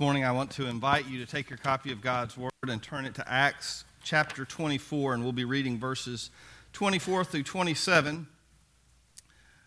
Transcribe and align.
morning, 0.00 0.24
I 0.24 0.32
want 0.32 0.50
to 0.52 0.64
invite 0.64 1.06
you 1.10 1.22
to 1.22 1.30
take 1.30 1.50
your 1.50 1.58
copy 1.58 1.92
of 1.92 2.00
God's 2.00 2.34
Word 2.34 2.50
and 2.66 2.82
turn 2.82 3.04
it 3.04 3.14
to 3.16 3.30
Acts 3.30 3.84
chapter 4.02 4.46
24, 4.46 5.12
and 5.12 5.22
we'll 5.22 5.34
be 5.34 5.44
reading 5.44 5.78
verses 5.78 6.30
24 6.72 7.22
through 7.22 7.42
27. 7.42 8.26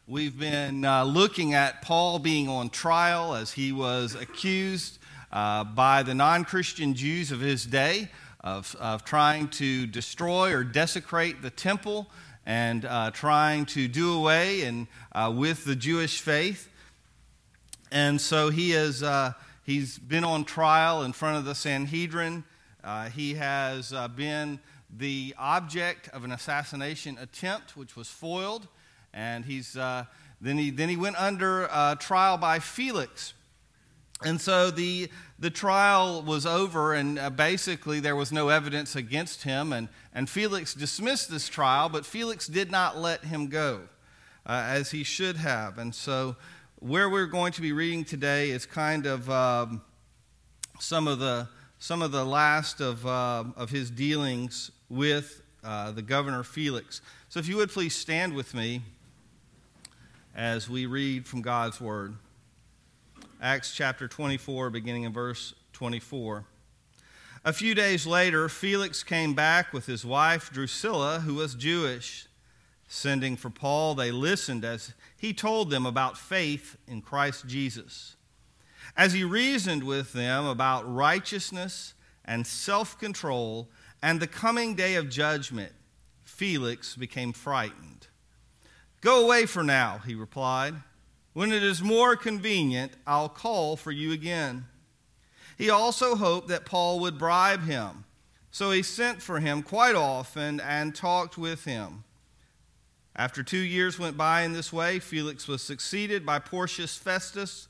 We've 0.08 0.40
been 0.40 0.86
uh, 0.86 1.04
looking 1.04 1.54
at 1.54 1.84
Paul 1.84 2.18
being 2.18 2.50
on 2.50 2.72
trial 2.72 3.36
as 3.36 3.52
he 3.52 3.72
was 3.72 4.16
accused 4.16 4.98
uh, 5.32 5.66
by 5.66 6.02
the 6.02 6.16
non 6.16 6.46
Christian 6.46 6.96
Jews 6.96 7.32
of 7.32 7.40
his 7.40 7.64
day 7.64 8.10
of, 8.44 8.76
of 8.80 9.06
trying 9.06 9.50
to 9.50 9.86
destroy 9.86 10.52
or 10.52 10.64
desecrate 10.64 11.44
the 11.44 11.52
temple 11.52 12.08
and 12.44 12.86
uh, 12.86 13.12
trying 13.12 13.68
to 13.68 13.88
do 13.88 14.18
away 14.18 14.64
and, 14.64 14.88
uh, 15.12 15.32
with 15.36 15.64
the 15.64 15.76
Jewish 15.76 16.22
faith. 16.22 16.70
And 17.92 18.20
so 18.20 18.50
he 18.50 18.72
is. 18.72 19.04
uh, 19.04 19.34
he's 19.64 19.98
been 19.98 20.24
on 20.24 20.46
trial 20.46 21.04
in 21.04 21.14
front 21.14 21.38
of 21.38 21.46
the 21.46 21.56
Sanhedrin. 21.56 22.44
Uh, 22.84 23.10
he 23.10 23.36
has 23.36 23.94
uh, 23.94 24.08
been 24.08 24.60
the 24.96 25.34
object 25.38 26.10
of 26.10 26.24
an 26.24 26.32
assassination 26.32 27.18
attempt, 27.20 27.76
which 27.76 27.96
was 27.96 28.08
foiled, 28.08 28.68
and 29.14 29.46
he's 29.46 29.76
uh, 29.76 30.06
then 30.42 30.58
he 30.58 30.70
then 30.70 30.90
he 30.90 30.98
went 30.98 31.20
under 31.20 31.68
uh, 31.72 31.96
trial 31.96 32.38
by 32.38 32.60
Felix. 32.60 33.34
And 34.26 34.40
so 34.40 34.72
the, 34.72 35.10
the 35.38 35.50
trial 35.50 36.22
was 36.22 36.46
over, 36.46 36.94
and 36.94 37.20
uh, 37.20 37.30
basically 37.30 38.00
there 38.00 38.16
was 38.16 38.32
no 38.32 38.50
evidence 38.50 38.96
against 38.96 39.44
him. 39.44 39.74
And, 39.74 39.90
and 40.14 40.30
Felix 40.30 40.74
dismissed 40.74 41.30
this 41.30 41.50
trial, 41.50 41.90
but 41.90 42.06
Felix 42.06 42.48
did 42.48 42.72
not 42.72 42.98
let 42.98 43.26
him 43.26 43.48
go 43.48 43.82
uh, 44.46 44.64
as 44.66 44.92
he 44.92 45.04
should 45.04 45.38
have. 45.38 45.78
And 45.78 45.94
so 45.94 46.36
where 46.84 47.10
we're 47.10 47.28
going 47.28 47.54
to 47.54 47.62
be 47.62 47.72
reading 47.72 48.04
today 48.04 48.50
is 48.50 48.66
kind 48.66 49.06
of 49.06 49.30
um, 49.30 49.82
some 50.82 51.08
of 51.08 51.18
the 51.18 51.48
some 51.80 52.02
of 52.02 52.12
the 52.12 52.26
last 52.26 52.82
of 52.82 53.08
uh, 53.08 53.46
of 53.56 53.70
his 53.70 53.90
dealings 53.90 54.70
with 54.90 55.42
uh, 55.64 55.92
the 55.92 56.02
governor 56.02 56.44
Felix. 56.44 57.02
So, 57.30 57.40
if 57.40 57.48
you 57.48 57.56
would 57.56 57.70
please 57.70 57.96
stand 57.96 58.34
with 58.34 58.54
me 58.54 58.82
as 60.36 60.70
we 60.70 60.86
read 60.86 61.26
from 61.26 61.42
God's 61.42 61.80
word, 61.80 62.16
Acts 63.42 63.74
chapter 63.74 64.10
24, 64.10 64.70
beginning 64.70 65.04
in 65.04 65.14
verse 65.14 65.54
24. 65.72 66.44
A 67.46 67.54
few 67.54 67.74
days 67.76 68.06
later, 68.06 68.50
Felix 68.50 69.04
came 69.04 69.34
back 69.34 69.72
with 69.72 69.86
his 69.86 70.04
wife 70.04 70.52
Drusilla, 70.52 71.22
who 71.22 71.36
was 71.36 71.56
Jewish. 71.56 72.28
Sending 72.90 73.38
for 73.38 73.50
Paul, 73.50 73.96
they 73.96 74.12
listened 74.12 74.66
as 74.66 74.94
he 75.24 75.32
told 75.34 75.70
them 75.70 75.86
about 75.86 76.18
faith 76.18 76.76
in 76.86 77.02
Christ 77.02 77.48
Jesus. 77.48 78.18
As 78.98 79.14
he 79.14 79.24
reasoned 79.24 79.86
with 79.86 80.12
them 80.12 80.46
about 80.46 80.84
righteousness 80.94 81.94
and 82.26 82.46
self 82.46 83.00
control 83.00 83.70
and 84.02 84.20
the 84.20 84.28
coming 84.28 84.76
day 84.76 84.96
of 84.96 85.08
judgment, 85.10 85.72
Felix 86.26 86.98
became 86.98 87.32
frightened. 87.32 88.08
Go 89.00 89.24
away 89.24 89.46
for 89.46 89.64
now, 89.64 90.02
he 90.06 90.14
replied. 90.14 90.76
When 91.32 91.54
it 91.54 91.64
is 91.64 91.82
more 91.82 92.18
convenient, 92.18 92.92
I'll 93.08 93.30
call 93.30 93.78
for 93.78 93.92
you 93.92 94.12
again. 94.12 94.66
He 95.58 95.70
also 95.70 96.18
hoped 96.18 96.50
that 96.50 96.66
Paul 96.66 97.00
would 97.00 97.18
bribe 97.18 97.64
him, 97.64 98.04
so 98.52 98.72
he 98.72 98.84
sent 98.84 99.22
for 99.22 99.40
him 99.40 99.64
quite 99.64 99.96
often 99.96 100.60
and 100.60 100.94
talked 100.94 101.38
with 101.38 101.64
him. 101.64 102.04
After 103.16 103.44
two 103.44 103.58
years 103.58 104.00
went 104.00 104.18
by 104.18 104.42
in 104.42 104.54
this 104.54 104.74
way, 104.74 105.00
Felix 105.00 105.48
was 105.48 105.62
succeeded 105.62 106.26
by 106.26 106.40
Porcius 106.40 106.98
Festus. 106.98 107.68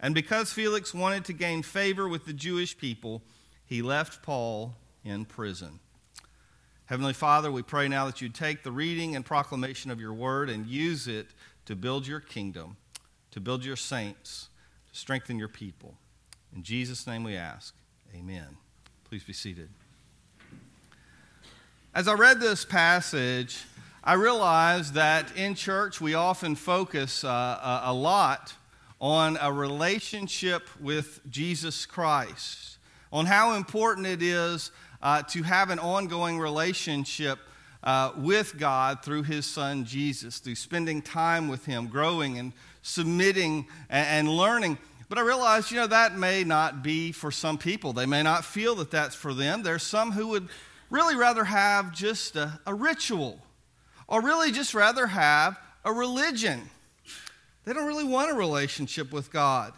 And 0.00 0.14
because 0.14 0.52
Felix 0.52 0.92
wanted 0.92 1.24
to 1.26 1.32
gain 1.32 1.62
favor 1.62 2.08
with 2.08 2.24
the 2.24 2.32
Jewish 2.32 2.76
people, 2.76 3.22
he 3.66 3.82
left 3.82 4.22
Paul 4.22 4.74
in 5.04 5.24
prison. 5.24 5.78
Heavenly 6.86 7.12
Father, 7.12 7.52
we 7.52 7.62
pray 7.62 7.86
now 7.86 8.06
that 8.06 8.20
you 8.20 8.28
take 8.28 8.64
the 8.64 8.72
reading 8.72 9.14
and 9.14 9.24
proclamation 9.24 9.92
of 9.92 10.00
your 10.00 10.12
word 10.12 10.50
and 10.50 10.66
use 10.66 11.06
it 11.06 11.28
to 11.66 11.76
build 11.76 12.04
your 12.04 12.18
kingdom, 12.18 12.76
to 13.30 13.38
build 13.38 13.64
your 13.64 13.76
saints, 13.76 14.48
to 14.92 14.98
strengthen 14.98 15.38
your 15.38 15.46
people. 15.46 15.94
In 16.52 16.64
Jesus' 16.64 17.06
name 17.06 17.22
we 17.22 17.36
ask. 17.36 17.76
Amen. 18.12 18.56
Please 19.04 19.22
be 19.22 19.32
seated. 19.32 19.68
As 21.94 22.08
I 22.08 22.14
read 22.14 22.40
this 22.40 22.64
passage, 22.64 23.64
I 24.02 24.14
realize 24.14 24.92
that 24.92 25.36
in 25.36 25.54
church 25.54 26.00
we 26.00 26.14
often 26.14 26.54
focus 26.54 27.22
uh, 27.22 27.82
a, 27.84 27.92
lot 27.92 28.54
on 28.98 29.36
a 29.38 29.52
relationship 29.52 30.66
with 30.80 31.20
Jesus 31.28 31.84
Christ, 31.84 32.78
on 33.12 33.26
how 33.26 33.56
important 33.56 34.06
it 34.06 34.22
is 34.22 34.70
uh, 35.02 35.22
to 35.24 35.42
have 35.42 35.68
an 35.68 35.78
ongoing 35.78 36.38
relationship 36.38 37.38
uh, 37.84 38.12
with 38.16 38.56
God 38.56 39.02
through 39.02 39.24
His 39.24 39.44
Son 39.44 39.84
Jesus, 39.84 40.38
through 40.38 40.54
spending 40.54 41.02
time 41.02 41.48
with 41.48 41.66
Him, 41.66 41.86
growing 41.86 42.38
and 42.38 42.54
submitting 42.80 43.66
and, 43.90 44.06
and 44.06 44.28
learning. 44.30 44.78
But 45.10 45.18
I 45.18 45.22
realize, 45.22 45.70
you 45.70 45.76
know, 45.76 45.88
that 45.88 46.16
may 46.16 46.42
not 46.42 46.82
be 46.82 47.12
for 47.12 47.30
some 47.30 47.58
people. 47.58 47.92
They 47.92 48.06
may 48.06 48.22
not 48.22 48.46
feel 48.46 48.76
that 48.76 48.90
that's 48.90 49.14
for 49.14 49.34
them. 49.34 49.62
There's 49.62 49.82
some 49.82 50.12
who 50.12 50.28
would 50.28 50.48
really 50.88 51.16
rather 51.16 51.44
have 51.44 51.92
just 51.92 52.36
a, 52.36 52.58
a 52.64 52.72
ritual 52.72 53.38
or 54.10 54.20
really 54.20 54.52
just 54.52 54.74
rather 54.74 55.06
have 55.06 55.58
a 55.84 55.92
religion. 55.92 56.68
They 57.64 57.72
don't 57.72 57.86
really 57.86 58.04
want 58.04 58.30
a 58.30 58.34
relationship 58.34 59.12
with 59.12 59.32
God. 59.32 59.72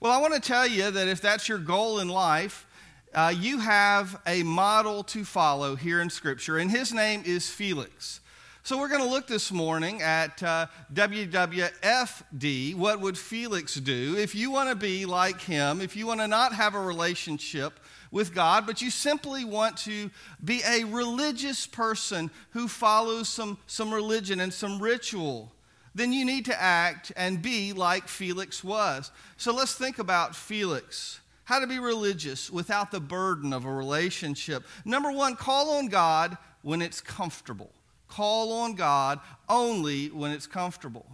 Well, 0.00 0.12
I 0.12 0.20
want 0.20 0.34
to 0.34 0.40
tell 0.40 0.66
you 0.66 0.90
that 0.90 1.08
if 1.08 1.20
that's 1.20 1.48
your 1.48 1.58
goal 1.58 1.98
in 1.98 2.08
life, 2.08 2.66
uh, 3.14 3.34
you 3.36 3.58
have 3.58 4.18
a 4.26 4.42
model 4.42 5.02
to 5.04 5.24
follow 5.24 5.76
here 5.76 6.00
in 6.00 6.08
Scripture, 6.08 6.56
and 6.58 6.70
his 6.70 6.94
name 6.94 7.22
is 7.26 7.50
Felix. 7.50 8.20
So 8.62 8.78
we're 8.78 8.88
going 8.88 9.02
to 9.02 9.08
look 9.08 9.26
this 9.26 9.50
morning 9.50 10.00
at 10.02 10.40
uh, 10.42 10.66
WWFD. 10.94 12.76
What 12.76 13.00
would 13.00 13.18
Felix 13.18 13.74
do? 13.74 14.16
If 14.16 14.36
you 14.36 14.52
want 14.52 14.68
to 14.68 14.76
be 14.76 15.04
like 15.04 15.40
him, 15.40 15.80
if 15.80 15.96
you 15.96 16.06
want 16.06 16.20
to 16.20 16.28
not 16.28 16.54
have 16.54 16.76
a 16.76 16.80
relationship 16.80 17.80
with 18.12 18.34
God, 18.34 18.66
but 18.66 18.80
you 18.80 18.90
simply 18.90 19.44
want 19.44 19.76
to 19.78 20.10
be 20.44 20.62
a 20.68 20.84
religious 20.84 21.66
person 21.66 22.30
who 22.50 22.68
follows 22.68 23.28
some, 23.28 23.58
some 23.66 23.92
religion 23.92 24.38
and 24.38 24.52
some 24.52 24.80
ritual, 24.80 25.50
then 25.94 26.12
you 26.12 26.24
need 26.24 26.44
to 26.44 26.62
act 26.62 27.10
and 27.16 27.42
be 27.42 27.72
like 27.72 28.06
Felix 28.06 28.62
was. 28.62 29.10
So 29.36 29.52
let's 29.52 29.74
think 29.74 29.98
about 29.98 30.36
Felix. 30.36 31.20
How 31.44 31.58
to 31.58 31.66
be 31.66 31.78
religious 31.78 32.50
without 32.50 32.90
the 32.90 33.00
burden 33.00 33.52
of 33.52 33.64
a 33.64 33.72
relationship. 33.72 34.62
Number 34.84 35.10
one, 35.10 35.34
call 35.34 35.78
on 35.78 35.88
God 35.88 36.36
when 36.62 36.80
it's 36.80 37.00
comfortable. 37.00 37.70
Call 38.08 38.52
on 38.52 38.74
God 38.74 39.20
only 39.48 40.08
when 40.08 40.32
it's 40.32 40.46
comfortable. 40.46 41.06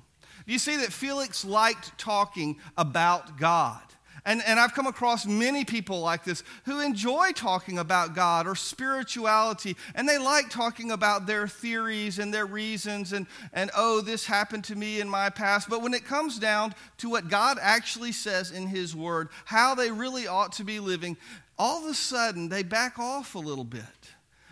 You 0.47 0.58
see 0.58 0.76
that 0.78 0.92
Felix 0.92 1.44
liked 1.44 1.97
talking 1.97 2.58
about 2.76 3.38
God. 3.38 3.82
And, 4.25 4.43
and 4.47 4.59
I've 4.59 4.75
come 4.75 4.87
across 4.87 5.27
many 5.27 5.65
people 5.65 6.01
like 6.01 6.25
this 6.25 6.43
who 6.65 6.81
enjoy 6.81 7.33
talking 7.33 7.79
about 7.79 8.15
God 8.15 8.47
or 8.47 8.55
spirituality, 8.55 9.77
and 9.95 10.09
they 10.09 10.19
like 10.19 10.51
talking 10.51 10.91
about 10.91 11.27
their 11.27 11.49
theories 11.49 12.19
and 12.19 12.33
their 12.33 12.47
reasons, 12.47 13.12
and, 13.12 13.27
and 13.53 13.71
oh, 13.77 14.01
this 14.01 14.27
happened 14.27 14.65
to 14.65 14.77
me 14.77 15.01
in 15.01 15.09
my 15.09 15.31
past. 15.31 15.69
But 15.69 15.83
when 15.83 15.95
it 15.95 16.05
comes 16.05 16.39
down 16.39 16.75
to 16.99 17.11
what 17.11 17.29
God 17.29 17.59
actually 17.61 18.12
says 18.12 18.51
in 18.51 18.67
His 18.67 18.95
Word, 18.95 19.29
how 19.45 19.75
they 19.75 19.91
really 19.91 20.27
ought 20.27 20.53
to 20.53 20.65
be 20.65 20.81
living, 20.81 21.17
all 21.59 21.85
of 21.85 21.91
a 21.91 21.95
sudden 21.95 22.49
they 22.49 22.62
back 22.62 22.99
off 22.99 23.35
a 23.35 23.39
little 23.39 23.65
bit. 23.65 23.83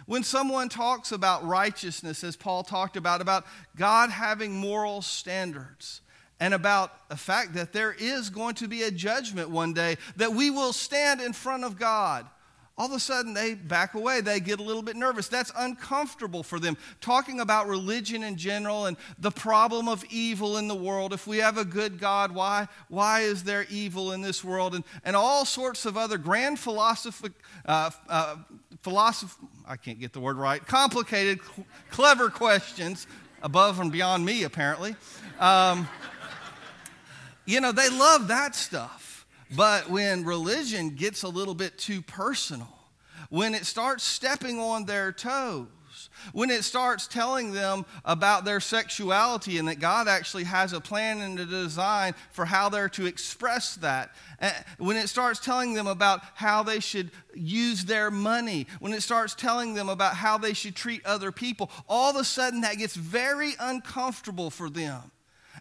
When 0.07 0.23
someone 0.23 0.69
talks 0.69 1.11
about 1.11 1.45
righteousness, 1.45 2.23
as 2.23 2.37
Paul 2.37 2.63
talked 2.63 2.97
about, 2.97 3.21
about 3.21 3.45
God 3.77 4.11
having 4.11 4.53
moral 4.53 5.03
standards, 5.03 6.01
and 6.41 6.53
about 6.55 7.09
the 7.09 7.17
fact 7.17 7.55
that 7.55 7.73
there 7.73 7.95
is 7.99 8.31
going 8.31 8.55
to 8.57 8.69
be 8.69 8.83
a 8.83 8.91
judgment 8.91 9.51
one 9.51 9.73
day, 9.73 9.97
that 10.17 10.33
we 10.33 10.51
will 10.51 10.73
stand 10.73 11.21
in 11.21 11.33
front 11.33 11.65
of 11.65 11.79
God. 11.79 12.27
All 12.79 12.87
of 12.87 12.93
a 12.93 13.01
sudden, 13.01 13.33
they 13.33 13.55
back 13.55 13.95
away. 13.95 14.21
They 14.21 14.39
get 14.39 14.61
a 14.61 14.63
little 14.63 14.83
bit 14.83 14.97
nervous. 14.97 15.29
That's 15.29 15.51
uncomfortable 15.57 16.43
for 16.43 16.61
them. 16.61 16.77
Talking 17.01 17.41
about 17.41 17.69
religion 17.69 18.23
in 18.23 18.37
general 18.37 18.85
and 18.85 18.99
the 19.19 19.31
problem 19.31 19.89
of 19.89 20.05
evil 20.11 20.59
in 20.59 20.69
the 20.69 20.75
world. 20.75 21.15
If 21.15 21.27
we 21.27 21.39
have 21.39 21.57
a 21.57 21.65
good 21.65 21.99
God, 21.99 22.35
why, 22.35 22.69
why 22.89 23.21
is 23.21 23.45
there 23.45 23.65
evil 23.71 24.13
in 24.13 24.21
this 24.21 24.45
world? 24.45 24.75
And, 24.75 24.85
and 25.07 25.17
all 25.17 25.47
sorts 25.47 25.87
of 25.87 25.97
other 25.97 26.19
grand 26.19 26.59
philosophy, 26.59 27.31
uh, 27.65 27.93
uh, 28.11 28.37
philosophy, 28.83 29.47
I 29.67 29.77
can't 29.77 29.99
get 29.99 30.13
the 30.13 30.21
word 30.21 30.37
right, 30.37 30.65
complicated, 30.65 31.41
clever 31.91 32.29
questions 32.29 33.07
above 33.43 33.81
and 33.81 33.91
beyond 33.91 34.23
me, 34.23 34.43
apparently. 34.43 34.97
Um, 35.41 35.89
you 37.47 37.61
know, 37.61 37.73
they 37.73 37.89
love 37.89 38.29
that 38.29 38.55
stuff. 38.55 39.27
But 39.55 39.89
when 39.89 40.25
religion 40.25 40.91
gets 40.91 41.23
a 41.23 41.29
little 41.29 41.55
bit 41.55 41.79
too 41.79 42.03
personal, 42.03 42.77
when 43.31 43.55
it 43.55 43.67
starts 43.67 44.05
stepping 44.05 44.59
on 44.59 44.85
their 44.85 45.13
toes. 45.13 45.69
When 46.33 46.51
it 46.51 46.65
starts 46.65 47.07
telling 47.07 47.53
them 47.53 47.87
about 48.05 48.45
their 48.45 48.61
sexuality 48.61 49.59
and 49.59 49.69
that 49.69 49.81
God 49.81 50.09
actually 50.09 50.45
has 50.45 50.73
a 50.73 50.81
plan 50.81 51.21
and 51.21 51.39
a 51.39 51.47
design 51.47 52.15
for 52.33 52.45
how 52.45 52.69
they're 52.69 52.89
to 52.91 53.07
express 53.07 53.77
that. 53.77 54.15
Eh, 54.41 54.53
when 54.79 54.97
it 54.97 55.09
starts 55.09 55.41
telling 55.41 55.73
them 55.73 55.87
about 55.87 56.21
how 56.35 56.63
they 56.63 56.81
should 56.81 57.11
use 57.35 57.85
their 57.85 58.11
money. 58.11 58.67
When 58.79 58.93
it 58.93 59.03
starts 59.03 59.35
telling 59.35 59.75
them 59.75 59.89
about 59.89 60.15
how 60.15 60.37
they 60.37 60.53
should 60.53 60.77
treat 60.77 61.05
other 61.07 61.33
people. 61.33 61.71
All 61.89 62.11
of 62.11 62.17
a 62.17 62.25
sudden 62.25 62.61
that 62.63 62.77
gets 62.77 62.95
very 62.95 63.55
uncomfortable 63.59 64.51
for 64.51 64.69
them. 64.69 65.13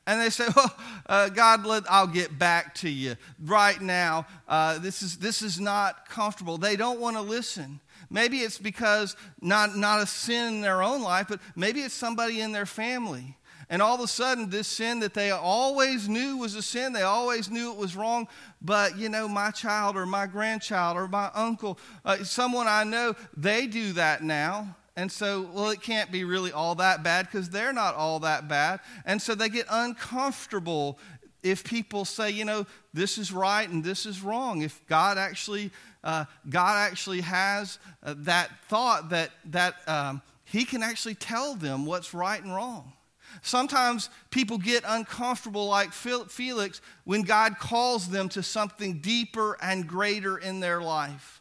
And 0.07 0.21
they 0.21 0.29
say, 0.29 0.47
well, 0.55 0.75
uh, 1.07 1.29
God, 1.29 1.65
let, 1.65 1.83
I'll 1.89 2.07
get 2.07 2.37
back 2.37 2.75
to 2.75 2.89
you 2.89 3.15
right 3.43 3.79
now. 3.81 4.27
Uh, 4.47 4.77
this, 4.79 5.01
is, 5.01 5.17
this 5.17 5.41
is 5.41 5.59
not 5.59 6.07
comfortable. 6.07 6.57
They 6.57 6.75
don't 6.75 6.99
want 6.99 7.15
to 7.15 7.21
listen. 7.21 7.79
Maybe 8.09 8.39
it's 8.39 8.59
because 8.59 9.15
not, 9.41 9.75
not 9.75 10.01
a 10.01 10.05
sin 10.05 10.55
in 10.55 10.61
their 10.61 10.83
own 10.83 11.01
life, 11.01 11.27
but 11.29 11.39
maybe 11.55 11.81
it's 11.81 11.93
somebody 11.93 12.41
in 12.41 12.51
their 12.51 12.67
family. 12.67 13.37
And 13.67 13.81
all 13.81 13.95
of 13.95 14.01
a 14.01 14.07
sudden, 14.07 14.49
this 14.49 14.67
sin 14.67 14.99
that 14.99 15.15
they 15.15 15.31
always 15.31 16.07
knew 16.07 16.37
was 16.37 16.53
a 16.53 16.61
sin, 16.61 16.93
they 16.93 17.01
always 17.01 17.49
knew 17.49 17.71
it 17.71 17.77
was 17.77 17.95
wrong, 17.95 18.27
but 18.61 18.95
you 18.97 19.09
know, 19.09 19.27
my 19.27 19.49
child 19.49 19.97
or 19.97 20.05
my 20.05 20.27
grandchild 20.27 20.97
or 20.97 21.07
my 21.07 21.31
uncle, 21.33 21.79
uh, 22.03 22.23
someone 22.23 22.67
I 22.67 22.83
know, 22.83 23.15
they 23.35 23.65
do 23.65 23.93
that 23.93 24.23
now. 24.23 24.75
And 24.97 25.11
so, 25.11 25.49
well, 25.53 25.71
it 25.71 25.81
can't 25.81 26.09
be 26.09 26.23
really 26.23 26.53
all 26.53 26.75
that 26.75 27.03
bad 27.03 27.25
because 27.25 27.49
they're 27.49 27.73
not 27.73 27.95
all 27.95 28.19
that 28.21 28.47
bad. 28.47 28.79
And 29.05 29.21
so 29.21 29.35
they 29.35 29.49
get 29.49 29.65
uncomfortable 29.69 30.97
if 31.43 31.63
people 31.63 32.05
say, 32.05 32.31
you 32.31 32.45
know, 32.45 32.65
this 32.93 33.17
is 33.17 33.31
right 33.31 33.69
and 33.69 33.83
this 33.83 34.05
is 34.05 34.21
wrong. 34.21 34.61
If 34.61 34.85
God 34.87 35.17
actually, 35.17 35.71
uh, 36.03 36.25
God 36.49 36.77
actually 36.89 37.21
has 37.21 37.77
uh, 38.03 38.15
that 38.19 38.49
thought 38.69 39.09
that 39.09 39.31
that 39.51 39.75
um, 39.87 40.21
He 40.45 40.63
can 40.63 40.81
actually 40.81 41.15
tell 41.15 41.55
them 41.55 41.85
what's 41.85 42.13
right 42.13 42.41
and 42.41 42.53
wrong. 42.55 42.93
Sometimes 43.41 44.09
people 44.31 44.57
get 44.57 44.83
uncomfortable, 44.87 45.67
like 45.67 45.91
Felix, 45.91 46.81
when 47.03 47.23
God 47.23 47.59
calls 47.59 48.07
them 48.07 48.29
to 48.29 48.41
something 48.41 48.99
deeper 48.99 49.57
and 49.61 49.87
greater 49.87 50.37
in 50.37 50.61
their 50.61 50.81
life. 50.81 51.34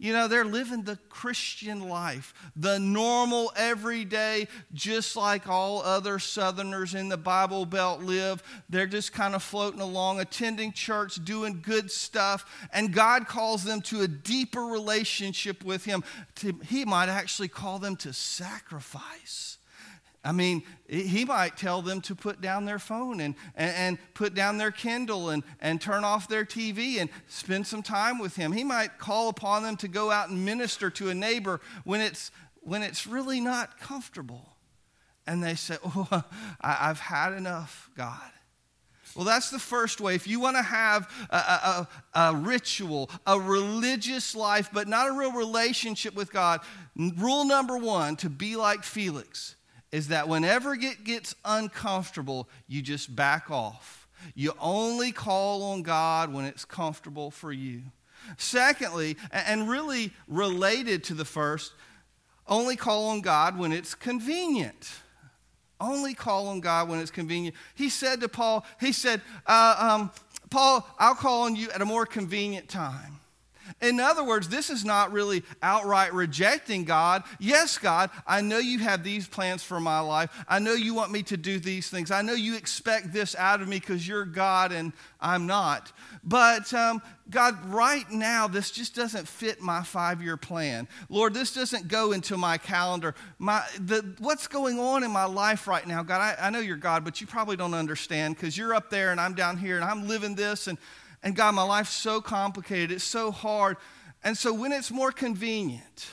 You 0.00 0.14
know, 0.14 0.28
they're 0.28 0.46
living 0.46 0.82
the 0.82 0.98
Christian 1.10 1.90
life, 1.90 2.32
the 2.56 2.78
normal, 2.78 3.52
everyday, 3.54 4.48
just 4.72 5.14
like 5.14 5.46
all 5.46 5.82
other 5.82 6.18
Southerners 6.18 6.94
in 6.94 7.10
the 7.10 7.18
Bible 7.18 7.66
Belt 7.66 8.00
live. 8.00 8.42
They're 8.70 8.86
just 8.86 9.12
kind 9.12 9.34
of 9.34 9.42
floating 9.42 9.82
along, 9.82 10.18
attending 10.18 10.72
church, 10.72 11.22
doing 11.22 11.60
good 11.60 11.90
stuff. 11.90 12.46
And 12.72 12.94
God 12.94 13.26
calls 13.26 13.62
them 13.62 13.82
to 13.82 14.00
a 14.00 14.08
deeper 14.08 14.62
relationship 14.62 15.62
with 15.66 15.84
Him. 15.84 16.02
He 16.64 16.86
might 16.86 17.10
actually 17.10 17.48
call 17.48 17.78
them 17.78 17.96
to 17.96 18.14
sacrifice. 18.14 19.58
I 20.22 20.32
mean, 20.32 20.62
he 20.86 21.24
might 21.24 21.56
tell 21.56 21.80
them 21.80 22.02
to 22.02 22.14
put 22.14 22.42
down 22.42 22.66
their 22.66 22.78
phone 22.78 23.20
and, 23.20 23.34
and, 23.54 23.74
and, 23.74 23.98
put 24.12 24.34
down 24.34 24.58
their 24.58 24.70
Kindle 24.70 25.30
and, 25.30 25.42
and 25.60 25.80
turn 25.80 26.04
off 26.04 26.28
their 26.28 26.44
TV 26.44 27.00
and 27.00 27.08
spend 27.26 27.66
some 27.66 27.82
time 27.82 28.18
with 28.18 28.36
him. 28.36 28.52
He 28.52 28.62
might 28.62 28.98
call 28.98 29.30
upon 29.30 29.62
them 29.62 29.76
to 29.78 29.88
go 29.88 30.10
out 30.10 30.28
and 30.28 30.44
minister 30.44 30.90
to 30.90 31.08
a 31.08 31.14
neighbor 31.14 31.62
when 31.84 32.02
it's, 32.02 32.30
when 32.56 32.82
it's 32.82 33.06
really 33.06 33.40
not 33.40 33.80
comfortable. 33.80 34.56
And 35.26 35.42
they 35.42 35.54
say, 35.54 35.78
Oh, 35.84 36.24
I, 36.60 36.72
have 36.88 37.00
had 37.00 37.32
enough, 37.32 37.88
God. 37.96 38.30
Well, 39.16 39.24
that's 39.24 39.50
the 39.50 39.58
first 39.58 40.02
way. 40.02 40.14
If 40.14 40.28
you 40.28 40.38
want 40.38 40.56
to 40.56 40.62
have 40.62 41.10
a, 41.30 41.36
a, 41.36 41.88
a, 42.14 42.36
ritual, 42.36 43.10
a 43.26 43.40
religious 43.40 44.36
life, 44.36 44.68
but 44.70 44.86
not 44.86 45.08
a 45.08 45.12
real 45.12 45.32
relationship 45.32 46.14
with 46.14 46.30
God, 46.30 46.60
rule 46.94 47.46
number 47.46 47.78
one 47.78 48.16
to 48.16 48.28
be 48.28 48.54
like 48.56 48.84
Felix 48.84 49.56
is 49.92 50.08
that 50.08 50.28
whenever 50.28 50.74
it 50.74 51.04
gets 51.04 51.34
uncomfortable, 51.44 52.48
you 52.68 52.82
just 52.82 53.14
back 53.14 53.50
off. 53.50 54.08
You 54.34 54.52
only 54.60 55.12
call 55.12 55.62
on 55.64 55.82
God 55.82 56.32
when 56.32 56.44
it's 56.44 56.64
comfortable 56.64 57.30
for 57.30 57.52
you. 57.52 57.82
Secondly, 58.36 59.16
and 59.32 59.68
really 59.68 60.12
related 60.28 61.04
to 61.04 61.14
the 61.14 61.24
first, 61.24 61.72
only 62.46 62.76
call 62.76 63.08
on 63.08 63.20
God 63.20 63.58
when 63.58 63.72
it's 63.72 63.94
convenient. 63.94 64.90
Only 65.80 66.12
call 66.12 66.48
on 66.48 66.60
God 66.60 66.88
when 66.88 67.00
it's 67.00 67.10
convenient. 67.10 67.56
He 67.74 67.88
said 67.88 68.20
to 68.20 68.28
Paul, 68.28 68.66
he 68.78 68.92
said, 68.92 69.22
uh, 69.46 69.76
um, 69.78 70.10
Paul, 70.50 70.86
I'll 70.98 71.14
call 71.14 71.42
on 71.42 71.56
you 71.56 71.70
at 71.70 71.80
a 71.80 71.86
more 71.86 72.04
convenient 72.04 72.68
time. 72.68 73.20
In 73.80 74.00
other 74.00 74.24
words, 74.24 74.48
this 74.48 74.70
is 74.70 74.84
not 74.84 75.12
really 75.12 75.42
outright 75.62 76.12
rejecting 76.12 76.84
God. 76.84 77.22
Yes, 77.38 77.78
God, 77.78 78.10
I 78.26 78.40
know 78.40 78.58
you 78.58 78.78
have 78.80 79.02
these 79.02 79.26
plans 79.26 79.62
for 79.62 79.80
my 79.80 80.00
life. 80.00 80.30
I 80.48 80.58
know 80.58 80.72
you 80.72 80.94
want 80.94 81.12
me 81.12 81.22
to 81.24 81.36
do 81.36 81.58
these 81.58 81.88
things. 81.88 82.10
I 82.10 82.22
know 82.22 82.34
you 82.34 82.56
expect 82.56 83.12
this 83.12 83.34
out 83.36 83.60
of 83.60 83.68
me 83.68 83.78
because 83.78 84.06
you're 84.06 84.24
God 84.24 84.72
and 84.72 84.92
I'm 85.20 85.46
not. 85.46 85.92
But 86.24 86.72
um, 86.74 87.02
God, 87.30 87.64
right 87.66 88.10
now, 88.10 88.48
this 88.48 88.70
just 88.70 88.94
doesn't 88.94 89.28
fit 89.28 89.60
my 89.60 89.82
five 89.82 90.22
year 90.22 90.36
plan. 90.36 90.88
Lord, 91.08 91.34
this 91.34 91.54
doesn't 91.54 91.88
go 91.88 92.12
into 92.12 92.36
my 92.36 92.58
calendar. 92.58 93.14
My, 93.38 93.64
the, 93.78 94.14
what's 94.18 94.46
going 94.46 94.78
on 94.78 95.04
in 95.04 95.10
my 95.10 95.24
life 95.24 95.68
right 95.68 95.86
now, 95.86 96.02
God, 96.02 96.20
I, 96.20 96.46
I 96.46 96.50
know 96.50 96.58
you're 96.58 96.76
God, 96.76 97.04
but 97.04 97.20
you 97.20 97.26
probably 97.26 97.56
don't 97.56 97.74
understand 97.74 98.36
because 98.36 98.56
you're 98.56 98.74
up 98.74 98.90
there 98.90 99.12
and 99.12 99.20
I'm 99.20 99.34
down 99.34 99.56
here 99.56 99.76
and 99.76 99.84
I'm 99.84 100.08
living 100.08 100.34
this 100.34 100.66
and 100.66 100.78
and 101.22 101.36
God, 101.36 101.54
my 101.54 101.62
life's 101.62 101.94
so 101.94 102.20
complicated, 102.20 102.92
it's 102.92 103.04
so 103.04 103.30
hard. 103.30 103.76
And 104.22 104.36
so 104.36 104.52
when 104.52 104.72
it's 104.72 104.90
more 104.90 105.12
convenient, 105.12 106.08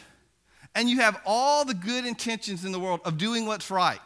and 0.76 0.90
you 0.90 1.00
have 1.00 1.20
all 1.26 1.66
the 1.66 1.74
good 1.74 2.06
intentions 2.06 2.64
in 2.64 2.72
the 2.72 2.80
world 2.80 3.02
of 3.04 3.18
doing 3.18 3.46
what's 3.46 3.72
right, 3.72 4.00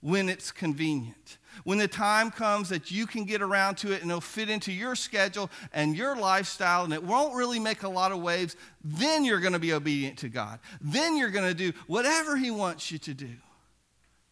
when 0.00 0.28
it's 0.28 0.52
convenient, 0.52 1.38
when 1.64 1.78
the 1.78 1.88
time 1.88 2.30
comes 2.30 2.68
that 2.68 2.90
you 2.90 3.06
can 3.06 3.24
get 3.24 3.40
around 3.40 3.76
to 3.76 3.92
it 3.92 4.02
and 4.02 4.10
it'll 4.10 4.20
fit 4.20 4.50
into 4.50 4.72
your 4.72 4.94
schedule 4.94 5.50
and 5.72 5.96
your 5.96 6.16
lifestyle 6.16 6.84
and 6.84 6.92
it 6.92 7.02
won't 7.02 7.34
really 7.34 7.58
make 7.58 7.84
a 7.84 7.88
lot 7.88 8.12
of 8.12 8.20
waves, 8.20 8.56
then 8.82 9.24
you're 9.24 9.40
going 9.40 9.52
to 9.52 9.58
be 9.58 9.72
obedient 9.72 10.18
to 10.18 10.28
God. 10.28 10.58
Then 10.80 11.16
you're 11.16 11.30
going 11.30 11.48
to 11.48 11.54
do 11.54 11.72
whatever 11.86 12.36
He 12.36 12.50
wants 12.50 12.90
you 12.90 12.98
to 12.98 13.14
do. 13.14 13.30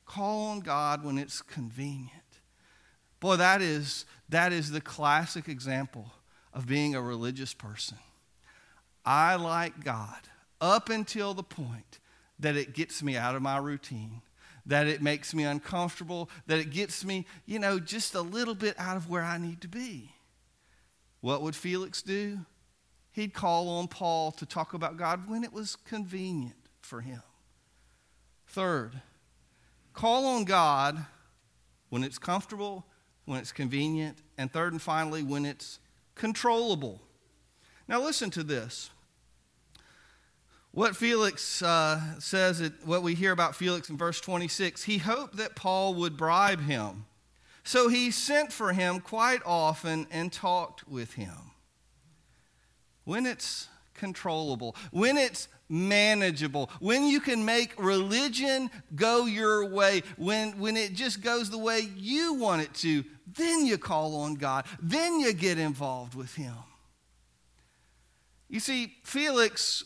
Call 0.04 0.48
on 0.48 0.60
God 0.60 1.04
when 1.04 1.16
it's 1.16 1.40
convenient. 1.40 2.21
Boy, 3.22 3.36
that 3.36 3.62
is 3.62 4.04
that 4.30 4.52
is 4.52 4.72
the 4.72 4.80
classic 4.80 5.48
example 5.48 6.10
of 6.52 6.66
being 6.66 6.96
a 6.96 7.00
religious 7.00 7.54
person. 7.54 7.96
I 9.04 9.36
like 9.36 9.84
God 9.84 10.18
up 10.60 10.88
until 10.88 11.32
the 11.32 11.44
point 11.44 12.00
that 12.40 12.56
it 12.56 12.74
gets 12.74 13.00
me 13.00 13.16
out 13.16 13.36
of 13.36 13.42
my 13.42 13.58
routine, 13.58 14.22
that 14.66 14.88
it 14.88 15.02
makes 15.02 15.34
me 15.34 15.44
uncomfortable, 15.44 16.30
that 16.48 16.58
it 16.58 16.70
gets 16.70 17.04
me, 17.04 17.24
you 17.46 17.60
know, 17.60 17.78
just 17.78 18.16
a 18.16 18.20
little 18.20 18.56
bit 18.56 18.74
out 18.76 18.96
of 18.96 19.08
where 19.08 19.22
I 19.22 19.38
need 19.38 19.60
to 19.60 19.68
be. 19.68 20.10
What 21.20 21.42
would 21.42 21.54
Felix 21.54 22.02
do? 22.02 22.40
He'd 23.12 23.34
call 23.34 23.68
on 23.68 23.86
Paul 23.86 24.32
to 24.32 24.46
talk 24.46 24.74
about 24.74 24.96
God 24.96 25.28
when 25.28 25.44
it 25.44 25.52
was 25.52 25.76
convenient 25.76 26.56
for 26.80 27.02
him. 27.02 27.22
Third, 28.48 29.00
call 29.92 30.26
on 30.26 30.44
God 30.44 31.06
when 31.88 32.02
it's 32.02 32.18
comfortable 32.18 32.84
when 33.24 33.38
it's 33.38 33.52
convenient, 33.52 34.18
and 34.36 34.52
third 34.52 34.72
and 34.72 34.82
finally, 34.82 35.22
when 35.22 35.46
it's 35.46 35.78
controllable. 36.14 37.00
Now, 37.88 38.00
listen 38.02 38.30
to 38.30 38.42
this. 38.42 38.90
What 40.72 40.96
Felix 40.96 41.62
uh, 41.62 42.18
says, 42.18 42.60
it, 42.60 42.72
what 42.84 43.02
we 43.02 43.14
hear 43.14 43.32
about 43.32 43.54
Felix 43.54 43.90
in 43.90 43.98
verse 43.98 44.20
26, 44.20 44.84
he 44.84 44.98
hoped 44.98 45.36
that 45.36 45.54
Paul 45.54 45.94
would 45.94 46.16
bribe 46.16 46.62
him. 46.62 47.04
So 47.62 47.88
he 47.88 48.10
sent 48.10 48.52
for 48.52 48.72
him 48.72 49.00
quite 49.00 49.40
often 49.44 50.06
and 50.10 50.32
talked 50.32 50.88
with 50.88 51.12
him. 51.14 51.52
When 53.04 53.26
it's 53.26 53.68
controllable, 53.94 54.74
when 54.90 55.16
it's 55.18 55.48
manageable, 55.72 56.70
when 56.80 57.08
you 57.08 57.18
can 57.18 57.44
make 57.44 57.72
religion 57.82 58.70
go 58.94 59.24
your 59.24 59.64
way, 59.64 60.02
when, 60.16 60.58
when 60.60 60.76
it 60.76 60.92
just 60.92 61.22
goes 61.22 61.48
the 61.48 61.58
way 61.58 61.88
you 61.96 62.34
want 62.34 62.60
it 62.60 62.74
to, 62.74 63.02
then 63.34 63.64
you 63.64 63.78
call 63.78 64.16
on 64.16 64.34
God. 64.34 64.66
Then 64.80 65.18
you 65.18 65.32
get 65.32 65.58
involved 65.58 66.14
with 66.14 66.34
Him. 66.34 66.54
You 68.50 68.60
see, 68.60 68.92
Felix, 69.02 69.82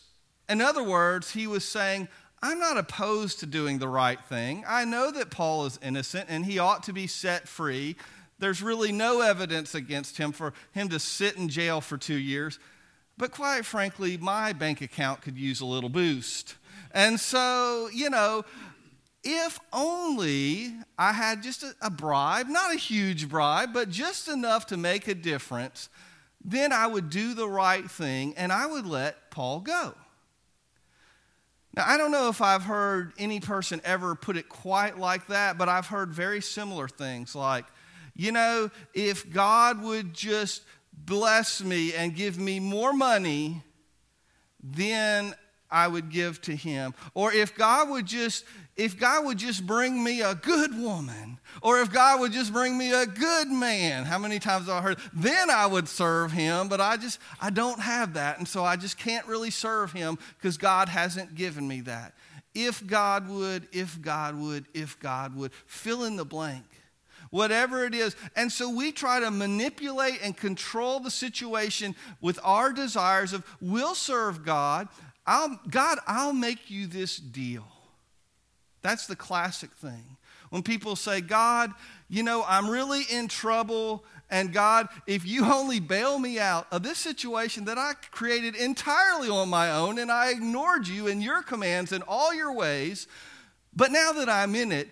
in 0.49 0.59
other 0.59 0.83
words, 0.83 1.31
he 1.31 1.47
was 1.47 1.63
saying, 1.63 2.09
I'm 2.43 2.59
not 2.59 2.77
opposed 2.77 3.39
to 3.39 3.45
doing 3.45 3.79
the 3.79 3.87
right 3.87 4.19
thing. 4.25 4.65
I 4.67 4.83
know 4.83 5.09
that 5.11 5.31
Paul 5.31 5.65
is 5.65 5.79
innocent 5.81 6.25
and 6.29 6.45
he 6.45 6.59
ought 6.59 6.83
to 6.83 6.93
be 6.93 7.07
set 7.07 7.47
free. 7.47 7.95
There's 8.39 8.61
really 8.61 8.91
no 8.91 9.21
evidence 9.21 9.73
against 9.73 10.17
him 10.17 10.33
for 10.33 10.53
him 10.73 10.89
to 10.89 10.99
sit 10.99 11.37
in 11.37 11.47
jail 11.47 11.79
for 11.79 11.97
two 11.97 12.17
years. 12.17 12.59
But 13.17 13.31
quite 13.31 13.65
frankly, 13.65 14.17
my 14.17 14.53
bank 14.53 14.81
account 14.81 15.21
could 15.21 15.37
use 15.37 15.59
a 15.61 15.65
little 15.65 15.89
boost. 15.89 16.55
And 16.91 17.19
so, 17.19 17.89
you 17.93 18.09
know, 18.09 18.45
if 19.23 19.59
only 19.73 20.73
I 20.97 21.13
had 21.13 21.43
just 21.43 21.63
a, 21.63 21.73
a, 21.81 21.89
bribe, 21.89 22.47
not 22.47 22.73
a 22.73 22.77
huge 22.77 23.27
bribe, 23.27 23.73
but 23.73 23.89
just 23.89 24.27
enough 24.27 24.67
to 24.67 24.77
make 24.77 25.07
a 25.07 25.15
difference, 25.15 25.89
then 26.43 26.71
I 26.71 26.87
would 26.87 27.09
do 27.09 27.33
the 27.33 27.47
right 27.47 27.89
thing 27.89 28.35
and 28.37 28.51
I 28.51 28.67
would 28.67 28.85
let 28.85 29.31
Paul 29.31 29.61
go. 29.61 29.93
Now, 31.75 31.83
I 31.85 31.97
don't 31.97 32.11
know 32.11 32.29
if 32.29 32.41
I've 32.41 32.63
heard 32.63 33.13
any 33.19 33.39
person 33.39 33.81
ever 33.83 34.15
put 34.15 34.37
it 34.37 34.47
quite 34.47 34.97
like 34.97 35.27
that, 35.27 35.57
but 35.57 35.69
I've 35.69 35.87
heard 35.87 36.11
very 36.11 36.41
similar 36.41 36.87
things 36.87 37.35
like, 37.35 37.65
you 38.15 38.31
know, 38.31 38.71
if 38.95 39.29
God 39.31 39.83
would 39.83 40.13
just 40.13 40.63
bless 40.97 41.63
me 41.63 41.93
and 41.93 42.15
give 42.15 42.37
me 42.37 42.59
more 42.59 42.93
money, 42.93 43.63
then 44.61 45.33
I 45.69 45.87
would 45.87 46.09
give 46.09 46.41
to 46.43 46.55
him. 46.55 46.93
Or 47.13 47.31
if 47.31 47.55
God 47.55 47.89
would 47.89 48.05
just 48.05 48.43
if 48.77 48.99
God 48.99 49.25
would 49.25 49.39
just 49.39 49.65
bring 49.65 50.03
me 50.03 50.21
a 50.21 50.35
good 50.35 50.77
woman, 50.77 51.39
or 51.63 51.79
if 51.81 51.91
God 51.91 52.19
would 52.19 52.31
just 52.31 52.53
bring 52.53 52.77
me 52.77 52.93
a 52.93 53.07
good 53.07 53.47
man, 53.47 54.05
how 54.05 54.19
many 54.19 54.37
times 54.37 54.67
have 54.67 54.75
I 54.75 54.81
heard, 54.81 54.99
then 55.13 55.49
I 55.49 55.65
would 55.65 55.87
serve 55.87 56.31
him, 56.31 56.67
but 56.67 56.79
I 56.79 56.95
just, 56.95 57.19
I 57.41 57.49
don't 57.49 57.79
have 57.79 58.13
that, 58.13 58.37
and 58.37 58.47
so 58.47 58.63
I 58.63 58.75
just 58.75 58.99
can't 58.99 59.25
really 59.25 59.49
serve 59.49 59.91
him 59.91 60.19
because 60.37 60.57
God 60.57 60.89
hasn't 60.89 61.33
given 61.33 61.67
me 61.67 61.81
that. 61.81 62.13
If 62.53 62.85
God 62.85 63.27
would, 63.27 63.67
if 63.71 63.99
God 63.99 64.39
would, 64.39 64.67
if 64.75 64.99
God 64.99 65.35
would, 65.35 65.51
fill 65.65 66.03
in 66.03 66.15
the 66.15 66.25
blank. 66.25 66.65
Whatever 67.29 67.85
it 67.85 67.93
is. 67.93 68.15
And 68.35 68.51
so 68.51 68.69
we 68.69 68.91
try 68.91 69.19
to 69.19 69.31
manipulate 69.31 70.19
and 70.23 70.35
control 70.35 70.99
the 70.99 71.11
situation 71.11 71.95
with 72.21 72.39
our 72.43 72.73
desires 72.73 73.33
of, 73.33 73.45
we'll 73.61 73.95
serve 73.95 74.45
God. 74.45 74.87
I'll, 75.25 75.59
God, 75.69 75.99
I'll 76.07 76.33
make 76.33 76.69
you 76.69 76.87
this 76.87 77.17
deal. 77.17 77.67
That's 78.81 79.07
the 79.07 79.15
classic 79.15 79.71
thing. 79.71 80.17
When 80.49 80.63
people 80.63 80.95
say, 80.95 81.19
God, 81.21 81.73
you 82.07 82.23
know, 82.23 82.45
I'm 82.47 82.69
really 82.69 83.03
in 83.11 83.27
trouble, 83.27 84.05
and 84.29 84.53
God, 84.53 84.87
if 85.05 85.25
you 85.25 85.45
only 85.53 85.79
bail 85.79 86.19
me 86.19 86.39
out 86.39 86.67
of 86.71 86.83
this 86.83 86.97
situation 86.97 87.65
that 87.65 87.77
I 87.77 87.93
created 88.11 88.55
entirely 88.55 89.29
on 89.29 89.49
my 89.49 89.71
own, 89.71 89.99
and 89.99 90.11
I 90.11 90.31
ignored 90.31 90.87
you 90.87 91.07
and 91.07 91.21
your 91.21 91.41
commands 91.41 91.91
in 91.91 92.01
all 92.03 92.33
your 92.33 92.53
ways, 92.53 93.07
but 93.75 93.91
now 93.91 94.13
that 94.13 94.29
I'm 94.29 94.55
in 94.55 94.71
it, 94.71 94.89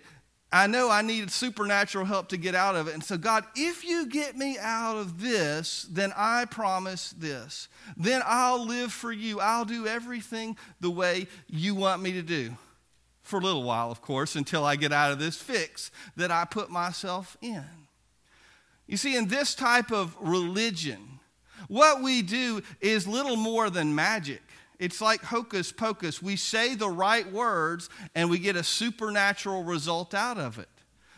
I 0.56 0.66
know 0.66 0.90
I 0.90 1.02
needed 1.02 1.30
supernatural 1.30 2.06
help 2.06 2.28
to 2.28 2.38
get 2.38 2.54
out 2.54 2.76
of 2.76 2.88
it. 2.88 2.94
And 2.94 3.04
so, 3.04 3.18
God, 3.18 3.44
if 3.54 3.84
you 3.84 4.06
get 4.06 4.36
me 4.36 4.56
out 4.58 4.96
of 4.96 5.20
this, 5.20 5.86
then 5.90 6.14
I 6.16 6.46
promise 6.46 7.10
this. 7.10 7.68
Then 7.94 8.22
I'll 8.24 8.64
live 8.64 8.90
for 8.90 9.12
you. 9.12 9.38
I'll 9.38 9.66
do 9.66 9.86
everything 9.86 10.56
the 10.80 10.90
way 10.90 11.26
you 11.46 11.74
want 11.74 12.00
me 12.00 12.12
to 12.12 12.22
do 12.22 12.56
for 13.22 13.38
a 13.38 13.42
little 13.42 13.64
while, 13.64 13.90
of 13.90 14.00
course, 14.00 14.34
until 14.34 14.64
I 14.64 14.76
get 14.76 14.92
out 14.92 15.12
of 15.12 15.18
this 15.18 15.36
fix 15.36 15.90
that 16.16 16.30
I 16.30 16.46
put 16.46 16.70
myself 16.70 17.36
in. 17.42 17.64
You 18.86 18.96
see, 18.96 19.14
in 19.14 19.28
this 19.28 19.54
type 19.54 19.92
of 19.92 20.16
religion, 20.20 21.20
what 21.68 22.02
we 22.02 22.22
do 22.22 22.62
is 22.80 23.06
little 23.06 23.36
more 23.36 23.68
than 23.68 23.94
magic. 23.94 24.40
It's 24.78 25.00
like 25.00 25.22
hocus 25.22 25.72
pocus. 25.72 26.22
We 26.22 26.36
say 26.36 26.74
the 26.74 26.88
right 26.88 27.30
words 27.32 27.88
and 28.14 28.28
we 28.28 28.38
get 28.38 28.56
a 28.56 28.64
supernatural 28.64 29.64
result 29.64 30.14
out 30.14 30.38
of 30.38 30.58
it. 30.58 30.68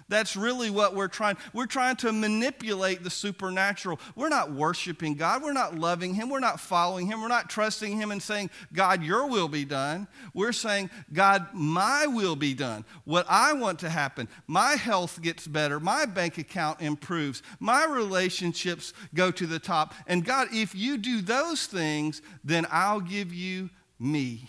That's 0.08 0.36
really 0.36 0.70
what 0.70 0.94
we're 0.94 1.08
trying. 1.08 1.36
We're 1.52 1.66
trying 1.66 1.96
to 1.96 2.12
manipulate 2.12 3.04
the 3.04 3.10
supernatural. 3.10 4.00
We're 4.16 4.30
not 4.30 4.52
worshiping 4.52 5.14
God. 5.14 5.42
We're 5.42 5.52
not 5.52 5.78
loving 5.78 6.14
Him. 6.14 6.30
We're 6.30 6.40
not 6.40 6.60
following 6.60 7.06
Him. 7.06 7.20
We're 7.20 7.28
not 7.28 7.50
trusting 7.50 7.96
Him 7.96 8.10
and 8.10 8.22
saying, 8.22 8.50
God, 8.72 9.02
your 9.02 9.26
will 9.26 9.48
be 9.48 9.66
done. 9.66 10.08
We're 10.32 10.52
saying, 10.52 10.90
God, 11.12 11.48
my 11.52 12.06
will 12.06 12.36
be 12.36 12.54
done. 12.54 12.84
What 13.04 13.26
I 13.28 13.52
want 13.52 13.78
to 13.80 13.90
happen. 13.90 14.28
My 14.46 14.72
health 14.72 15.20
gets 15.20 15.46
better. 15.46 15.78
My 15.78 16.06
bank 16.06 16.38
account 16.38 16.80
improves. 16.80 17.42
My 17.60 17.84
relationships 17.84 18.94
go 19.14 19.30
to 19.30 19.46
the 19.46 19.58
top. 19.58 19.94
And 20.06 20.24
God, 20.24 20.48
if 20.52 20.74
you 20.74 20.96
do 20.96 21.20
those 21.20 21.66
things, 21.66 22.22
then 22.42 22.66
I'll 22.70 23.00
give 23.00 23.34
you 23.34 23.68
me 23.98 24.48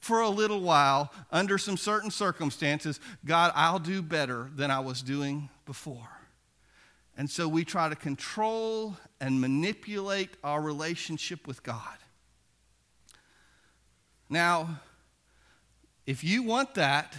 for 0.00 0.20
a 0.20 0.30
little 0.30 0.60
while, 0.62 1.12
under 1.30 1.58
some 1.58 1.76
certain 1.76 2.10
circumstances, 2.10 2.98
God, 3.24 3.52
I'll 3.54 3.78
do 3.78 4.02
better 4.02 4.50
than 4.56 4.70
I 4.70 4.80
was 4.80 5.02
doing 5.02 5.50
before. 5.66 6.08
And 7.16 7.28
so 7.28 7.46
we 7.46 7.64
try 7.64 7.90
to 7.90 7.96
control 7.96 8.96
and 9.20 9.40
manipulate 9.40 10.30
our 10.42 10.60
relationship 10.62 11.46
with 11.46 11.62
God. 11.62 11.98
Now, 14.30 14.80
if 16.06 16.24
you 16.24 16.42
want 16.42 16.74
that, 16.74 17.14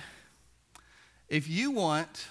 if 1.29 1.47
you 1.47 1.71
want 1.71 2.27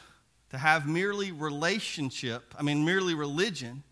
to 0.51 0.59
have 0.59 0.89
merely 0.89 1.31
relationship, 1.31 2.55
I 2.59 2.63
mean, 2.63 2.85
merely 2.85 3.15
religion, 3.15 3.85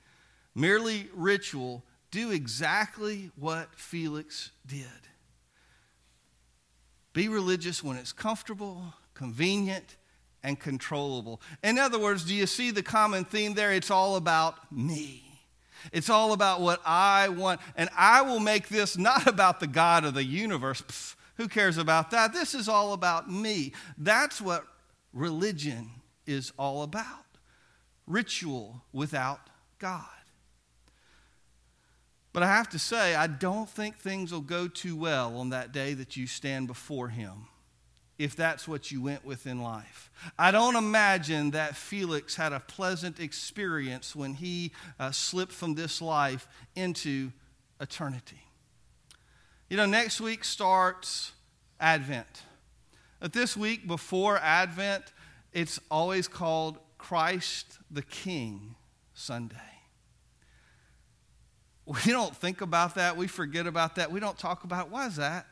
merely 0.57 1.09
ritual, 1.15 1.85
do 2.11 2.33
exactly 2.33 3.31
what 3.37 3.69
Felix 3.77 4.51
did. 4.67 5.08
Be 7.19 7.27
religious 7.27 7.83
when 7.83 7.97
it's 7.97 8.13
comfortable, 8.13 8.95
convenient, 9.13 9.97
and 10.45 10.57
controllable. 10.57 11.41
In 11.65 11.77
other 11.77 11.99
words, 11.99 12.23
do 12.23 12.33
you 12.33 12.47
see 12.47 12.71
the 12.71 12.81
common 12.81 13.25
theme 13.25 13.55
there? 13.55 13.73
It's 13.73 13.91
all 13.91 14.15
about 14.15 14.71
me. 14.71 15.25
It's 15.93 16.11
all 16.11 16.33
about 16.33 16.61
what 16.61 16.81
I 16.87 17.29
want. 17.31 17.61
And 17.75 17.91
I 17.99 18.23
will 18.23 18.39
make 18.39 18.69
this 18.69 18.97
not 18.97 19.27
about 19.27 19.59
the 19.59 19.67
God 19.67 20.05
of 20.05 20.15
the 20.15 20.23
universe. 20.23 21.17
Who 21.39 21.49
cares 21.49 21.77
about 21.77 22.13
that? 22.13 22.33
This 22.33 22.55
is 22.55 22.69
all 22.69 22.93
about 22.93 23.29
me. 23.29 23.73
That's 23.97 24.41
what 24.41 24.65
religion 25.13 25.91
is 26.25 26.53
all 26.57 26.85
about 26.85 27.25
ritual 28.07 28.85
without 28.93 29.41
God. 29.81 30.07
But 32.33 32.43
I 32.43 32.47
have 32.47 32.69
to 32.71 32.79
say, 32.79 33.15
I 33.15 33.27
don't 33.27 33.69
think 33.69 33.97
things 33.97 34.33
will 34.33 34.41
go 34.41 34.69
too 34.69 34.97
well 34.97 35.37
on 35.37 35.51
that 35.51 35.73
day 35.73 35.95
that 35.95 36.17
you 36.17 36.27
stand 36.27 36.67
before 36.67 37.09
Him, 37.09 37.49
if 38.19 38.37
that's 38.37 38.69
what 38.69 38.91
you 38.91 39.03
went 39.03 39.25
with 39.25 39.47
in 39.47 39.63
life. 39.63 40.11
I 40.39 40.51
don't 40.51 40.77
imagine 40.77 41.53
that 41.53 41.77
Felix 41.77 42.37
had 42.37 42.53
a 42.53 42.61
pleasant 42.61 43.21
experience 43.21 44.15
when 44.15 44.35
he 44.35 44.73
uh, 44.99 45.11
slipped 45.11 45.53
from 45.53 45.75
this 45.75 46.03
life 46.03 46.49
into 46.75 47.33
eternity. 47.81 48.43
You 49.71 49.77
know, 49.77 49.87
next 49.87 50.21
week 50.21 50.45
starts 50.45 51.33
Advent. 51.79 52.43
But 53.21 53.33
this 53.33 53.57
week 53.57 53.87
before 53.87 54.39
Advent, 54.39 55.13
it's 55.53 55.81
always 55.91 56.29
called 56.29 56.79
Christ 56.99 57.79
the 57.91 58.03
King 58.03 58.77
Sunday. 59.15 59.78
We 61.89 62.13
don't 62.13 62.37
think 62.37 62.61
about 62.61 62.97
that. 62.97 63.17
We 63.17 63.29
forget 63.29 63.67
about 63.67 63.95
that. 63.95 64.13
We 64.13 64.21
don't 64.21 64.37
talk 64.37 64.63
about 64.65 64.87
it. 64.87 64.93
Why 64.93 65.07
is 65.07 65.17
that? 65.17 65.47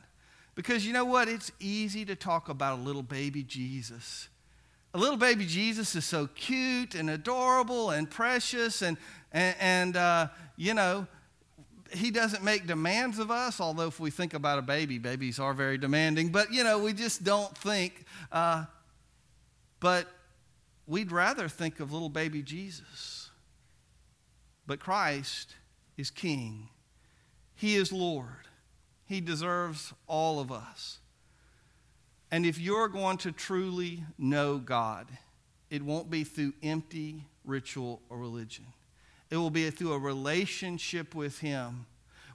Because 0.54 0.86
you 0.86 0.92
know 0.92 1.06
what? 1.06 1.28
It's 1.28 1.50
easy 1.60 2.04
to 2.04 2.14
talk 2.14 2.50
about 2.50 2.78
a 2.78 2.82
little 2.82 3.02
baby 3.02 3.42
Jesus. 3.42 4.28
A 4.92 4.98
little 4.98 5.16
baby 5.16 5.46
Jesus 5.46 5.94
is 5.96 6.04
so 6.04 6.26
cute 6.26 6.94
and 6.94 7.08
adorable 7.08 7.90
and 7.90 8.10
precious, 8.10 8.82
and, 8.82 8.98
and, 9.32 9.56
and 9.58 9.96
uh, 9.96 10.28
you 10.58 10.74
know, 10.74 11.06
he 11.90 12.10
doesn't 12.10 12.44
make 12.44 12.66
demands 12.66 13.18
of 13.18 13.30
us, 13.30 13.58
although 13.58 13.86
if 13.86 13.98
we 13.98 14.10
think 14.10 14.34
about 14.34 14.58
a 14.58 14.62
baby, 14.62 14.98
babies 14.98 15.38
are 15.38 15.54
very 15.54 15.78
demanding, 15.78 16.28
but 16.28 16.52
you 16.52 16.64
know, 16.64 16.78
we 16.78 16.92
just 16.92 17.24
don't 17.24 17.56
think. 17.56 18.04
Uh, 18.30 18.66
but 19.80 20.06
we'd 20.86 21.12
rather 21.12 21.48
think 21.48 21.80
of 21.80 21.92
little 21.94 22.10
baby 22.10 22.42
Jesus. 22.42 23.30
But 24.66 24.80
Christ 24.80 25.54
is 25.96 26.10
king. 26.10 26.68
He 27.54 27.76
is 27.76 27.92
Lord. 27.92 28.48
He 29.06 29.20
deserves 29.20 29.94
all 30.06 30.40
of 30.40 30.52
us. 30.52 30.98
And 32.30 32.44
if 32.44 32.58
you're 32.58 32.88
going 32.88 33.18
to 33.18 33.32
truly 33.32 34.04
know 34.18 34.58
God, 34.58 35.06
it 35.70 35.82
won't 35.82 36.10
be 36.10 36.24
through 36.24 36.54
empty 36.62 37.24
ritual 37.44 38.02
or 38.10 38.18
religion. 38.18 38.66
It 39.30 39.36
will 39.36 39.50
be 39.50 39.70
through 39.70 39.92
a 39.92 39.98
relationship 39.98 41.14
with 41.14 41.38
Him 41.38 41.86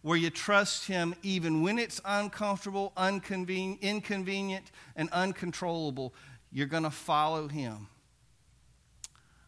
where 0.02 0.18
you 0.18 0.30
trust 0.30 0.88
Him 0.88 1.14
even 1.22 1.62
when 1.62 1.78
it's 1.78 2.02
uncomfortable, 2.04 2.94
inconvenient, 2.98 4.72
and 4.96 5.10
uncontrollable. 5.12 6.14
You're 6.52 6.68
going 6.68 6.84
to 6.84 6.90
follow 6.90 7.48
Him. 7.48 7.88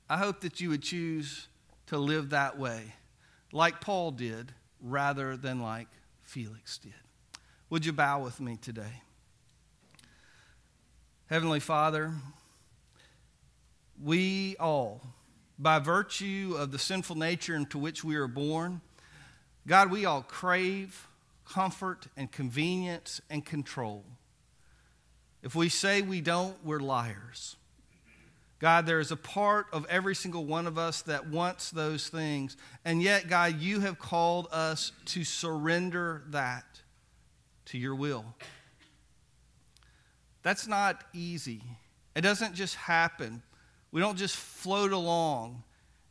I 0.09 0.17
hope 0.17 0.41
that 0.41 0.61
you 0.61 0.69
would 0.69 0.83
choose 0.83 1.47
to 1.87 1.97
live 1.97 2.29
that 2.29 2.59
way 2.59 2.93
like 3.53 3.79
Paul 3.79 4.11
did 4.11 4.51
rather 4.81 5.37
than 5.37 5.61
like 5.61 5.87
Felix 6.23 6.77
did. 6.79 6.93
Would 7.69 7.85
you 7.85 7.93
bow 7.93 8.21
with 8.21 8.41
me 8.41 8.57
today? 8.57 9.01
Heavenly 11.27 11.59
Father, 11.59 12.13
we 14.03 14.57
all, 14.59 15.01
by 15.57 15.79
virtue 15.79 16.55
of 16.57 16.71
the 16.71 16.79
sinful 16.79 17.15
nature 17.15 17.55
into 17.55 17.77
which 17.77 18.03
we 18.03 18.15
are 18.15 18.27
born, 18.27 18.81
God, 19.65 19.89
we 19.89 20.03
all 20.03 20.23
crave 20.23 21.07
comfort 21.47 22.07
and 22.17 22.31
convenience 22.31 23.21
and 23.29 23.45
control. 23.45 24.03
If 25.41 25.55
we 25.55 25.69
say 25.69 26.01
we 26.01 26.21
don't, 26.21 26.55
we're 26.65 26.79
liars. 26.79 27.55
God, 28.63 28.85
there 28.85 29.01
is 29.01 29.11
a 29.11 29.17
part 29.17 29.67
of 29.73 29.85
every 29.89 30.15
single 30.15 30.45
one 30.45 30.67
of 30.67 30.77
us 30.77 31.01
that 31.01 31.27
wants 31.27 31.69
those 31.69 32.07
things. 32.07 32.55
And 32.85 33.03
yet, 33.03 33.27
God, 33.27 33.59
you 33.59 33.81
have 33.81 33.99
called 33.99 34.47
us 34.53 34.93
to 35.07 35.25
surrender 35.25 36.23
that 36.29 36.63
to 37.65 37.77
your 37.77 37.93
will. 37.93 38.23
That's 40.43 40.65
not 40.65 41.03
easy. 41.11 41.61
It 42.15 42.21
doesn't 42.21 42.53
just 42.53 42.75
happen. 42.75 43.43
We 43.91 43.99
don't 43.99 44.17
just 44.17 44.37
float 44.37 44.93
along 44.93 45.63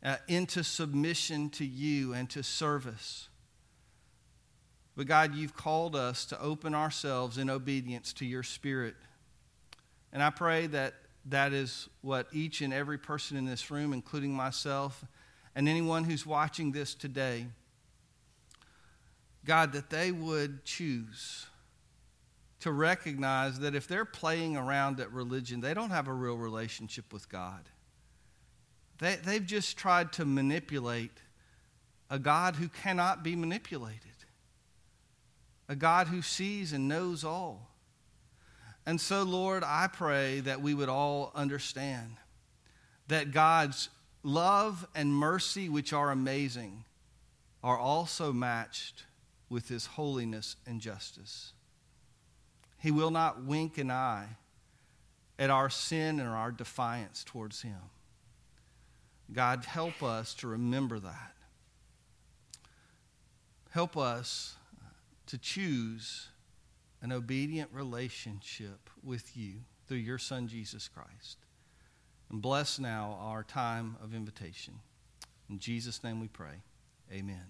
uh, 0.03 0.17
into 0.27 0.63
submission 0.63 1.49
to 1.49 1.65
you 1.65 2.13
and 2.13 2.29
to 2.29 2.43
service. 2.43 3.29
But 4.95 5.07
God, 5.07 5.33
you've 5.33 5.55
called 5.55 5.95
us 5.95 6.23
to 6.25 6.39
open 6.39 6.75
ourselves 6.75 7.39
in 7.39 7.49
obedience 7.49 8.13
to 8.13 8.27
your 8.27 8.43
Spirit. 8.43 8.93
And 10.11 10.21
I 10.21 10.29
pray 10.29 10.67
that 10.67 10.93
that 11.25 11.53
is 11.53 11.87
what 12.01 12.27
each 12.33 12.61
and 12.61 12.73
every 12.73 12.97
person 12.97 13.37
in 13.37 13.45
this 13.45 13.71
room, 13.71 13.93
including 13.93 14.33
myself 14.33 15.05
and 15.55 15.69
anyone 15.69 16.03
who's 16.03 16.25
watching 16.25 16.71
this 16.71 16.93
today, 16.93 17.45
God, 19.45 19.73
that 19.73 19.89
they 19.89 20.11
would 20.11 20.65
choose 20.65 21.45
to 22.61 22.71
recognize 22.71 23.59
that 23.59 23.75
if 23.75 23.87
they're 23.87 24.05
playing 24.05 24.55
around 24.55 24.99
at 24.99 25.11
religion, 25.11 25.59
they 25.59 25.73
don't 25.73 25.89
have 25.89 26.07
a 26.07 26.13
real 26.13 26.37
relationship 26.37 27.11
with 27.11 27.27
God. 27.29 27.67
They, 28.99 29.17
they've 29.17 29.45
just 29.45 29.77
tried 29.77 30.13
to 30.13 30.25
manipulate 30.25 31.11
a 32.09 32.17
God 32.17 32.55
who 32.55 32.69
cannot 32.69 33.21
be 33.21 33.35
manipulated, 33.35 33.99
a 35.67 35.75
God 35.75 36.07
who 36.07 36.21
sees 36.21 36.71
and 36.71 36.87
knows 36.87 37.23
all. 37.23 37.72
And 38.85 38.99
so, 38.99 39.23
Lord, 39.23 39.63
I 39.65 39.87
pray 39.87 40.41
that 40.41 40.61
we 40.61 40.73
would 40.73 40.89
all 40.89 41.31
understand 41.35 42.17
that 43.07 43.31
God's 43.31 43.89
love 44.23 44.87
and 44.93 45.13
mercy, 45.13 45.69
which 45.69 45.93
are 45.93 46.11
amazing, 46.11 46.83
are 47.63 47.77
also 47.77 48.33
matched 48.33 49.03
with 49.49 49.69
his 49.69 49.85
holiness 49.85 50.55
and 50.65 50.81
justice. 50.81 51.53
He 52.79 52.91
will 52.91 53.11
not 53.11 53.43
wink 53.43 53.77
an 53.77 53.89
eye 53.89 54.27
at 55.39 55.49
our 55.49 55.69
sin 55.69 56.19
and 56.19 56.29
our 56.29 56.51
defiance 56.51 57.23
towards 57.23 57.61
Him. 57.61 57.79
God, 59.31 59.65
help 59.65 60.03
us 60.03 60.33
to 60.35 60.47
remember 60.47 60.99
that. 60.99 61.33
Help 63.69 63.97
us 63.97 64.55
to 65.27 65.37
choose 65.37 66.27
an 67.03 67.11
obedient 67.11 67.69
relationship 67.71 68.89
with 69.03 69.35
you 69.37 69.55
through 69.87 69.97
your 69.97 70.17
Son, 70.17 70.47
Jesus 70.47 70.87
Christ. 70.87 71.37
And 72.31 72.41
bless 72.41 72.79
now 72.79 73.19
our 73.21 73.43
time 73.43 73.97
of 74.01 74.15
invitation. 74.15 74.75
In 75.49 75.59
Jesus' 75.59 76.03
name 76.03 76.19
we 76.19 76.29
pray. 76.29 76.63
Amen. 77.11 77.45